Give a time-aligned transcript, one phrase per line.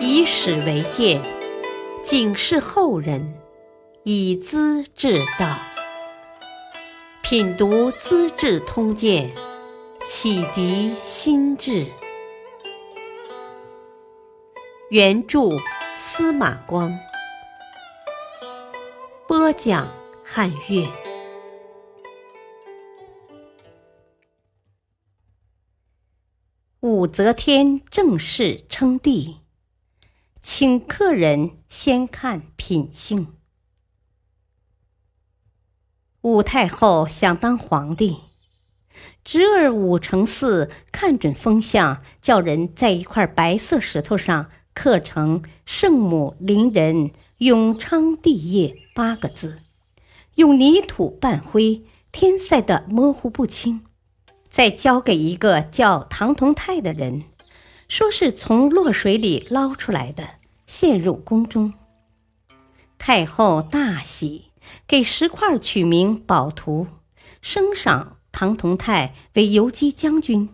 [0.00, 1.20] 以史为鉴，
[2.02, 3.34] 警示后人，
[4.04, 5.58] 以资治道。
[7.22, 9.30] 品读《资治通鉴》，
[10.04, 11.86] 启迪心智。
[14.90, 15.40] 原著
[15.98, 16.98] 司马光，
[19.26, 19.86] 播讲
[20.24, 20.88] 汉乐。
[26.80, 29.40] 武则天正式称帝，
[30.50, 33.34] 请客人先看品性。
[36.22, 38.16] 武太后想当皇帝，
[39.22, 49.58] 侄儿武承嗣看准风向，叫人在一块白色石头上刻成“圣母临人永昌帝业”八个字，
[50.36, 53.84] 用泥土拌灰，天晒得模糊不清，
[54.50, 57.24] 再交给一个叫唐同泰的人，
[57.86, 60.37] 说是从洛水里捞出来的，
[60.68, 61.74] 献入宫中。
[62.96, 64.44] 太后大喜。
[64.86, 66.88] 给石块取名宝图，
[67.40, 70.50] 升赏唐同泰为游击将军，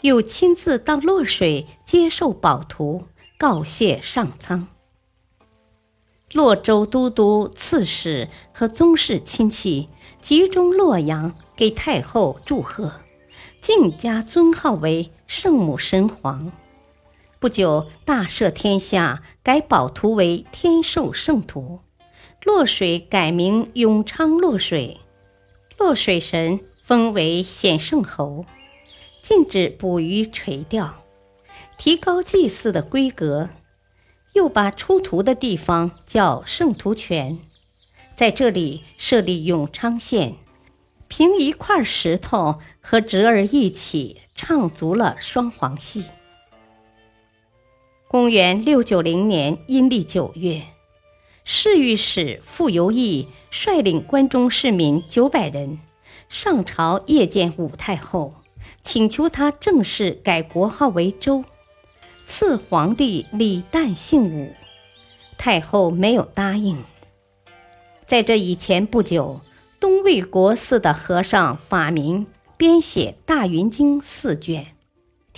[0.00, 3.04] 又亲自到洛水接受宝图，
[3.38, 4.68] 告谢上苍。
[6.32, 9.90] 洛州都督、刺史和宗室亲戚
[10.22, 13.02] 集中洛阳，给太后祝贺，
[13.60, 16.50] 竟加尊号为圣母神皇。
[17.40, 21.78] 不久，大赦天下，改宝图为天寿圣图。
[22.44, 24.98] 洛水改名永昌洛水，
[25.76, 28.44] 洛水神封为显圣侯，
[29.22, 31.04] 禁止捕鱼垂钓，
[31.76, 33.50] 提高祭祀的规格，
[34.32, 37.38] 又把出土的地方叫圣图泉，
[38.16, 40.34] 在这里设立永昌县，
[41.06, 46.04] 凭一块石头和侄儿一起唱足了双簧戏。
[48.10, 50.62] 公元六九零年阴历九月。
[51.44, 55.78] 侍御史傅游义率领关中市民九百人
[56.30, 58.32] 上朝谒见武太后，
[58.82, 61.44] 请求她正式改国号为周，
[62.24, 64.54] 赐皇帝李旦姓武。
[65.36, 66.82] 太后没有答应。
[68.06, 69.42] 在这以前不久，
[69.78, 72.26] 东魏国寺的和尚法明
[72.56, 74.74] 编写《大云经》四卷，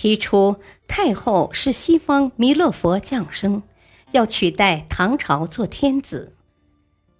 [0.01, 0.57] 提出
[0.89, 3.63] 太后是西方弥勒佛降生。
[4.13, 6.33] 要取代唐朝做天子，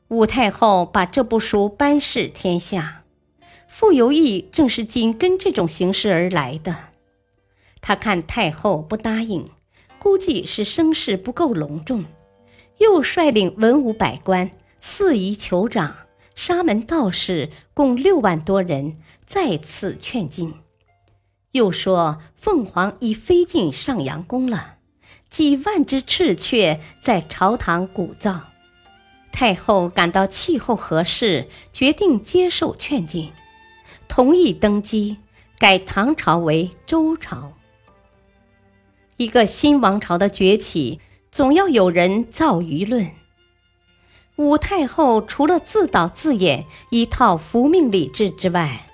[0.09, 3.03] 武太后把这部书颁示天下。
[3.69, 6.75] 傅游义正是紧跟这种形式而来的。
[7.83, 9.51] 他看太后不答应，
[9.99, 12.07] 估计是声势不够隆重，
[12.79, 15.95] 又率领文武百官、四夷酋长、
[16.35, 20.55] 沙门道士共六万多人再次劝进。
[21.53, 24.77] 又说凤凰已飞进上阳宫了。
[25.29, 28.41] 几万只赤雀在朝堂鼓噪，
[29.31, 33.33] 太后感到气候合适，决定接受劝进，
[34.09, 35.19] 同意登基，
[35.57, 37.53] 改唐朝为周朝。
[39.19, 41.01] 一个新王朝的崛起，
[41.31, 43.13] 总要有人造舆论。
[44.35, 48.90] 武太后除了自导自演一套服命礼制之外，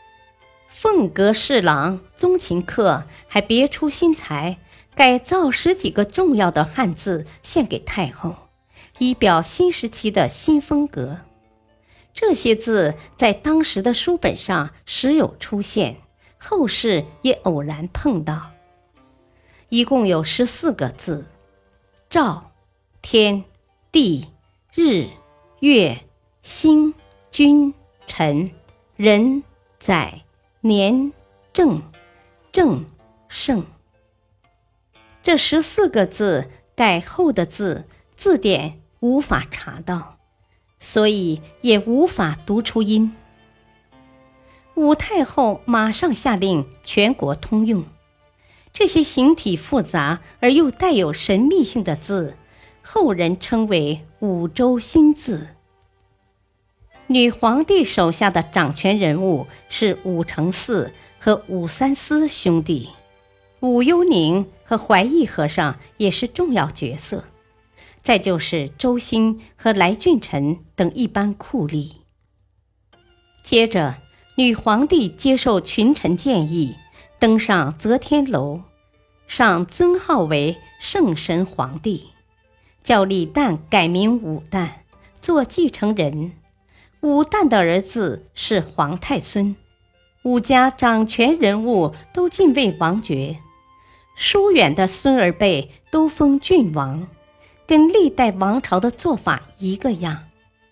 [0.78, 4.58] 凤阁侍郎宗勤客还别出心裁。
[4.94, 8.34] 改造十几个重要的汉字献给太后，
[8.98, 11.20] 以表新时期的新风格。
[12.12, 15.96] 这些字在当时的书本上时有出现，
[16.36, 18.50] 后世也偶然碰到。
[19.70, 21.24] 一共有十四个字：
[22.10, 22.52] 赵、
[23.00, 23.44] 天、
[23.90, 24.28] 地、
[24.74, 25.06] 日、
[25.60, 25.98] 月、
[26.42, 26.92] 星、
[27.30, 27.72] 君、
[28.06, 28.50] 臣、
[28.96, 29.42] 人、
[29.78, 30.22] 宰、
[30.66, 31.12] 年、
[31.52, 31.80] 正、
[32.50, 32.84] 正、
[33.28, 33.64] 圣。
[35.22, 37.84] 这十四个字改后的字，
[38.16, 40.18] 字典无法查到，
[40.80, 43.14] 所以也无法读出音。
[44.74, 47.84] 武太后马上下令全国通用。
[48.72, 52.36] 这些形体复杂而又带有神秘性的字，
[52.82, 55.46] 后人称为“五洲新字”。
[57.08, 62.88] 女皇帝手下的掌权人物是武承嗣和武三思兄弟。
[63.60, 67.24] 武幽宁和怀义和尚也是重要角色，
[68.02, 71.92] 再就是周兴和来俊臣等一般酷吏。
[73.44, 73.94] 接着，
[74.36, 76.74] 女皇帝接受群臣建议，
[77.20, 78.62] 登上则天楼，
[79.28, 82.08] 上尊号为圣神皇帝，
[82.82, 84.68] 叫李旦改名武旦，
[85.20, 86.32] 做继承人。
[87.06, 89.54] 武旦的儿子是皇太孙。
[90.24, 93.38] 武家掌权人物都进位王爵。
[94.16, 97.06] 疏远的孙儿辈都封郡王，
[97.64, 100.24] 跟历代王朝的做法一个样，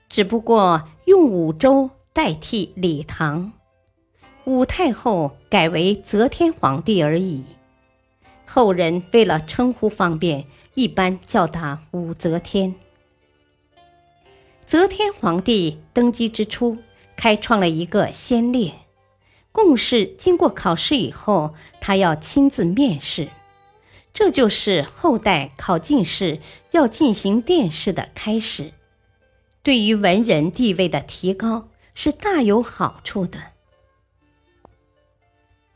[0.08, 3.52] 只不过用武周代替李唐，
[4.42, 7.44] 武太后改为则天皇帝而已。
[8.44, 12.74] 后人为了称呼方便，一般叫他武则天。
[14.66, 16.78] 则天皇帝登基之初，
[17.16, 18.72] 开创了一个先烈，
[19.52, 23.28] 共试经过考试以后，他要亲自面试。
[24.12, 26.38] 这就是后代考进士
[26.70, 28.72] 要进行殿试的开始，
[29.62, 33.38] 对于文人地位的提高是大有好处的。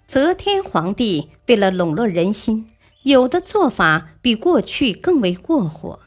[0.06, 2.70] 则天皇帝为了笼络人心，
[3.02, 6.00] 有的做法比过去更为过火。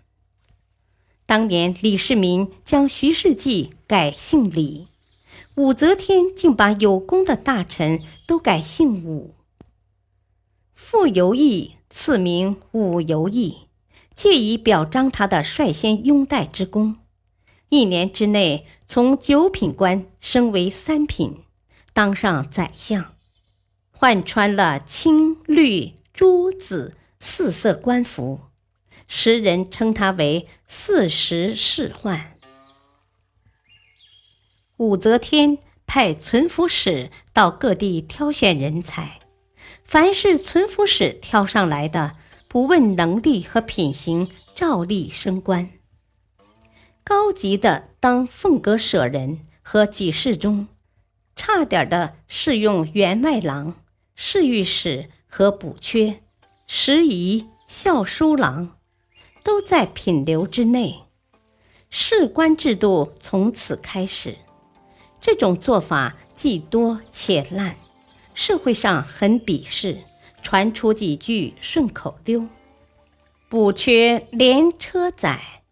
[1.32, 4.88] 当年李世民将徐世绩改姓李，
[5.56, 9.34] 武则天竟把有功的大臣都改姓武。
[10.76, 11.76] 傅游义。
[11.90, 13.60] 赐名武游义，
[14.14, 16.98] 借以表彰他的率先拥戴之功。
[17.70, 21.38] 一年之内，从九品官升为三品，
[21.94, 23.14] 当上宰相，
[23.92, 28.42] 换穿了青绿朱紫四色官服，
[29.14, 32.22] 时人称他为“四时仕宦”。
[34.80, 39.20] 武则天派存福使到各地挑选人才。
[39.84, 42.16] 凡是存福使挑上来的，
[42.48, 45.70] 不问能力和品行，照例升官。
[47.04, 50.70] 高级的当凤阁舍人和给事中，
[51.36, 53.84] 差点的适用员外郎、
[54.16, 56.22] 侍御史和补缺、
[56.66, 58.78] 拾遗、校书郎，
[59.44, 61.02] 都在品流之内。
[61.90, 64.36] 士官制度从此开始。
[65.20, 67.76] 这种做法既多且滥。
[68.34, 69.98] 社会上很鄙视，
[70.42, 72.48] 传出几句顺口溜：
[73.50, 75.64] 补缺连车载，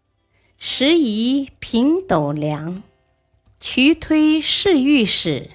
[0.58, 2.82] 拾遗平斗量，
[3.58, 5.50] 渠推侍御史，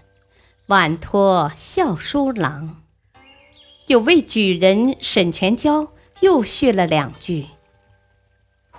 [0.66, 2.82] 晚托校书郎。
[3.86, 5.90] 有位举人沈全娇
[6.22, 7.46] 又续了两句：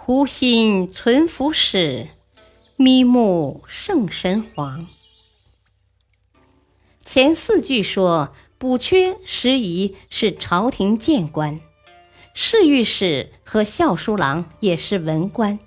[0.06, 2.06] 湖心存府使，
[2.76, 4.87] 咪目圣神皇。
[7.05, 11.61] 前四句说补缺拾遗是朝廷谏官，
[12.32, 15.58] 侍御史和校书郎也是文官，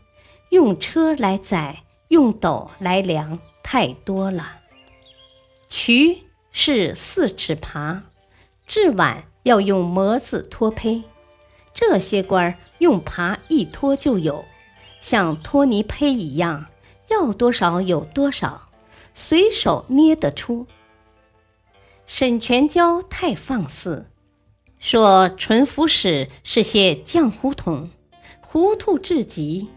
[0.52, 4.62] 用车来载，用斗来量，太多了。
[5.68, 8.04] 渠是四尺耙，
[8.66, 11.04] 制碗要用模子托胚，
[11.74, 14.44] 这些官儿用耙一拖就有，
[15.00, 16.66] 像托泥胚一样，
[17.10, 18.70] 要多少有多少，
[19.14, 20.68] 随手捏得出。
[22.06, 24.08] 沈全娇太放肆，
[24.80, 27.92] 说淳府使是些浆糊桶，
[28.42, 29.70] 糊涂至极。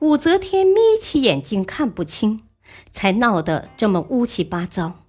[0.00, 2.42] 武则天眯起眼睛看不清，
[2.92, 5.04] 才闹得这么乌七八糟。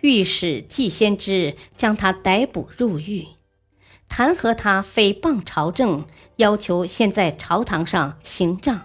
[0.00, 3.26] 御史季先知将他逮捕入狱，
[4.16, 6.06] 弹劾他诽谤朝政，
[6.36, 8.82] 要求先在朝堂上行杖，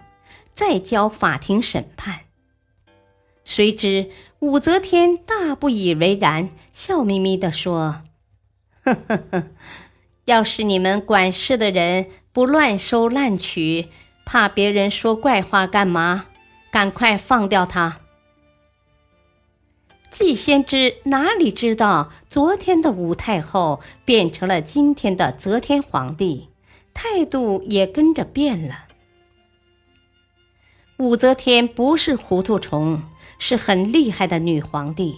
[0.55, 2.21] 再交法庭审判。
[3.43, 4.09] 谁知
[4.39, 8.01] 武则天大不以为然，笑眯眯地说
[8.83, 9.43] ：“呵呵呵，
[10.25, 13.89] 要是你们管事的人不乱收滥取，
[14.25, 16.25] 怕别人说怪话干嘛？
[16.71, 17.99] 赶快放掉他。”
[20.11, 26.49] 季先知哪里知道，昨天的武太后变成了今天的则天皇帝，
[26.93, 28.85] 态度也跟着变了。
[30.97, 33.03] 武则天不是糊涂虫。
[33.41, 35.15] 是很厉害的女皇帝，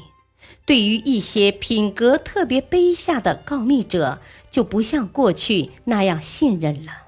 [0.63, 4.21] 对于一些品格特别卑下的告密者，
[4.51, 7.07] 就不像过去那样信任了。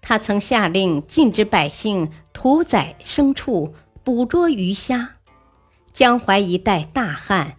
[0.00, 5.14] 他曾下令禁止百姓屠宰牲畜、捕捉鱼虾。
[5.92, 7.56] 江淮一带大旱，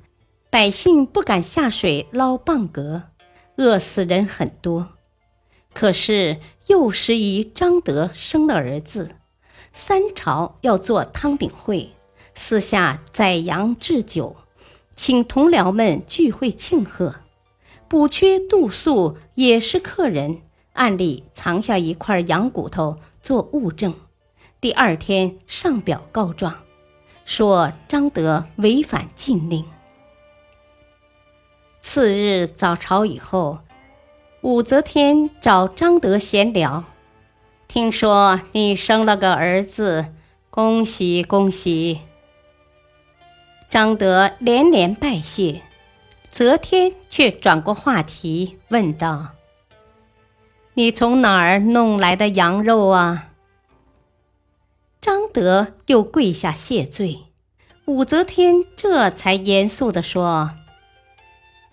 [0.49, 3.11] 百姓不敢下水捞蚌蛤，
[3.57, 4.89] 饿死人很多。
[5.71, 9.17] 可是又时宜张德生了儿子，
[9.71, 11.91] 三朝要做汤饼会。
[12.33, 14.35] 私下宰羊置酒，
[14.95, 17.17] 请同僚们聚会庆贺。
[17.87, 20.41] 补缺杜素也是客人，
[20.73, 23.93] 暗里藏下一块羊骨头做物证。
[24.59, 26.55] 第二天上表告状，
[27.25, 29.65] 说张德违反禁令。
[31.81, 33.59] 次日早朝以后，
[34.41, 36.83] 武则天找张德闲聊，
[37.67, 40.13] 听说你生了个儿子，
[40.49, 42.01] 恭喜恭喜。
[43.69, 45.61] 张德连连拜谢，
[46.29, 49.29] 则天却转过话题问道
[50.75, 53.29] ：“你从哪儿弄来的羊肉啊？”
[55.03, 57.23] 张德又跪下谢罪，
[57.83, 60.51] 武则天这才严肃地说：“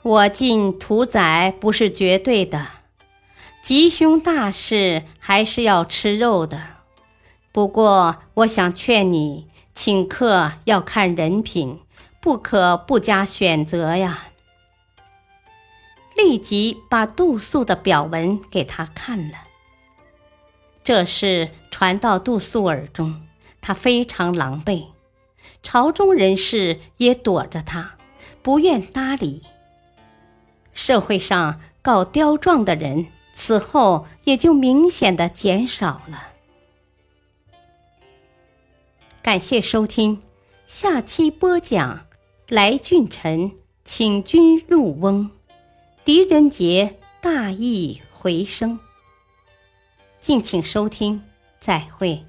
[0.03, 2.67] 我进屠宰不是绝对的，
[3.63, 6.61] 吉凶大事还是要吃肉的。
[7.53, 9.47] 不过，我想劝你，
[9.77, 11.79] 请客要看人品，
[12.21, 14.27] 不可不加选择呀。”
[16.19, 19.39] 立即把杜素的表文给他看了。
[20.91, 23.23] 这事传到杜素耳中，
[23.61, 24.87] 他非常狼狈，
[25.63, 27.95] 朝中人士也躲着他，
[28.43, 29.45] 不愿搭理。
[30.75, 33.07] 社会上告刁状的人，
[33.37, 36.31] 此后也就明显的减少了。
[39.23, 40.21] 感谢收听，
[40.67, 42.05] 下期播讲
[42.49, 43.53] 来俊臣
[43.85, 45.31] 请君入瓮，
[46.05, 48.81] 狄仁杰大义回声。
[50.21, 51.23] 敬请收听，
[51.61, 52.23] 再会。